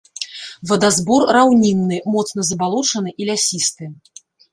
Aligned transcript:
Вадазбор 0.69 1.21
раўнінны, 1.37 1.99
моцна 2.13 2.45
забалочаны 2.49 3.13
і 3.23 3.29
лясісты. 3.29 3.91